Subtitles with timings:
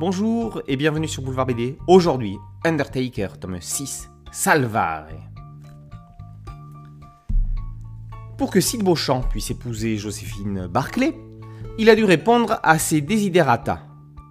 [0.00, 1.78] Bonjour et bienvenue sur Boulevard BD.
[1.86, 5.06] Aujourd'hui, Undertaker, tome 6, Salvare.
[8.36, 11.14] Pour que Sid Beauchamp puisse épouser Joséphine Barclay,
[11.78, 13.82] il a dû répondre à ses desiderata,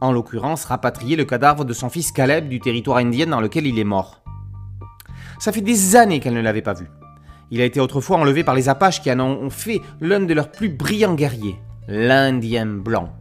[0.00, 3.78] en l'occurrence rapatrier le cadavre de son fils Caleb du territoire indien dans lequel il
[3.78, 4.24] est mort.
[5.38, 6.88] Ça fait des années qu'elle ne l'avait pas vu.
[7.52, 10.50] Il a été autrefois enlevé par les Apaches qui en ont fait l'un de leurs
[10.50, 13.12] plus brillants guerriers, l'Indien blanc.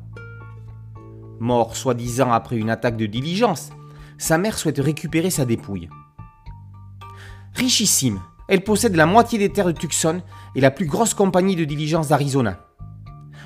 [1.42, 3.72] Mort soi-disant après une attaque de diligence,
[4.20, 5.90] sa mère souhaite récupérer sa dépouille.
[7.56, 10.22] Richissime, elle possède la moitié des terres de Tucson
[10.54, 12.60] et la plus grosse compagnie de diligence d'Arizona.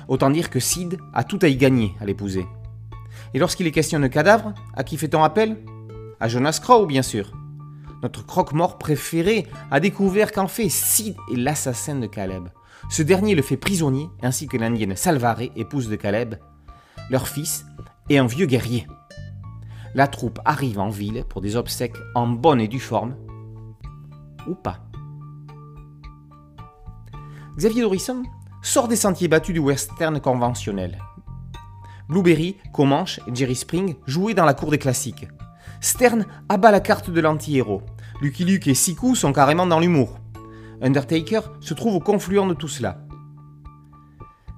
[0.08, 2.46] Autant dire que Sid a tout à y gagner à l'épouser.
[3.32, 5.56] Et lorsqu'il est question de cadavre, à qui fait-on appel?
[6.20, 7.32] À Jonas Crow, bien sûr.
[8.02, 12.48] Notre croque-mort préféré a découvert qu'en fait Sid est l'assassin de Caleb.
[12.90, 16.34] Ce dernier le fait prisonnier, ainsi que l'indienne Salvare, épouse de Caleb,
[17.08, 17.64] leur fils,
[18.08, 18.86] et un vieux guerrier.
[19.94, 23.16] La troupe arrive en ville pour des obsèques en bonne et due forme,
[24.46, 24.80] ou pas.
[27.56, 28.22] Xavier Dorisson
[28.62, 30.98] sort des sentiers battus du western conventionnel.
[32.08, 35.26] Blueberry, Comanche et Jerry Spring jouaient dans la cour des classiques.
[35.80, 37.82] Stern abat la carte de l'anti-héros.
[38.20, 40.18] Lucky Luke et Siku sont carrément dans l'humour.
[40.82, 43.05] Undertaker se trouve au confluent de tout cela.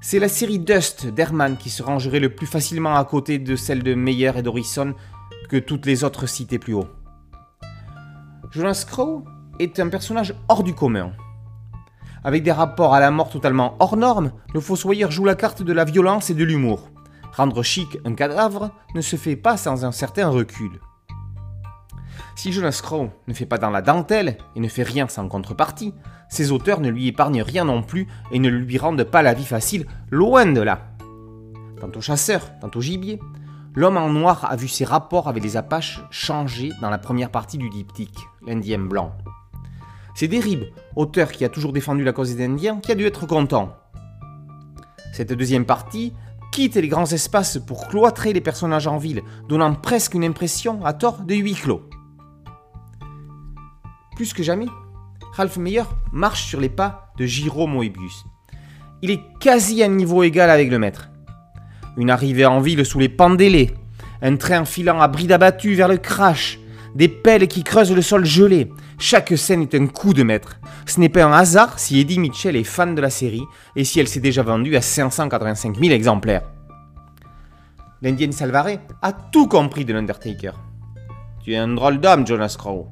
[0.01, 3.83] C'est la série Dust d'Herman qui se rangerait le plus facilement à côté de celle
[3.83, 4.95] de Meyer et d'Orison
[5.49, 6.87] que toutes les autres citées plus haut.
[8.53, 9.25] Jonas Crow
[9.59, 11.13] est un personnage hors du commun.
[12.23, 15.73] Avec des rapports à la mort totalement hors normes, le fossoyeur joue la carte de
[15.73, 16.91] la violence et de l'humour.
[17.33, 20.81] Rendre chic un cadavre ne se fait pas sans un certain recul.
[22.39, 25.93] Si Jonas Crow ne fait pas dans la dentelle et ne fait rien sans contrepartie,
[26.29, 29.45] ses auteurs ne lui épargnent rien non plus et ne lui rendent pas la vie
[29.45, 30.87] facile, loin de là.
[31.81, 33.19] Tantôt chasseur, tantôt gibier,
[33.75, 37.59] l'homme en noir a vu ses rapports avec les Apaches changer dans la première partie
[37.59, 39.19] du diptyque, l'Indien blanc.
[40.15, 40.63] C'est Derib,
[40.95, 43.75] auteur qui a toujours défendu la cause des Indiens, qui a dû être content.
[45.13, 46.13] Cette deuxième partie
[46.53, 50.93] quitte les grands espaces pour cloîtrer les personnages en ville, donnant presque une impression, à
[50.93, 51.83] tort, de huis clos.
[54.19, 54.67] Plus que jamais,
[55.35, 58.25] Ralph Meyer marche sur les pas de Giro Moebius.
[59.01, 61.09] Il est quasi à niveau égal avec le maître.
[61.97, 63.77] Une arrivée en ville sous les pendélés,
[64.21, 66.59] un train filant à bride abattue vers le crash,
[66.97, 68.73] des pelles qui creusent le sol gelé.
[68.99, 70.59] Chaque scène est un coup de maître.
[70.85, 73.45] Ce n'est pas un hasard si Eddie Mitchell est fan de la série
[73.77, 76.51] et si elle s'est déjà vendue à 585 000 exemplaires.
[78.03, 80.55] L'Indienne Salvare a tout compris de l'Undertaker.
[81.45, 82.89] Tu es un drôle d'homme, Jonas Crow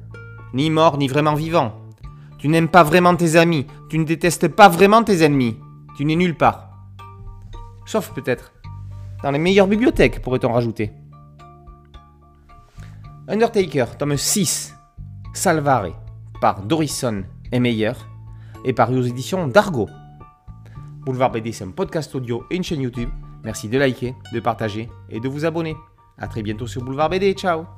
[0.53, 1.73] ni mort ni vraiment vivant.
[2.37, 5.57] Tu n'aimes pas vraiment tes amis, tu ne détestes pas vraiment tes ennemis,
[5.95, 6.69] tu n'es nulle part.
[7.85, 8.53] Sauf peut-être
[9.23, 10.91] dans les meilleures bibliothèques, pourrait-on rajouter.
[13.27, 14.75] Undertaker, tome 6,
[15.33, 15.89] Salvare,
[16.39, 17.93] par Dorison et Meyer,
[18.63, 19.89] et par aux éditions d'Argo.
[21.05, 23.09] Boulevard BD, c'est un podcast audio et une chaîne YouTube.
[23.43, 25.75] Merci de liker, de partager et de vous abonner.
[26.17, 27.76] A très bientôt sur Boulevard BD, ciao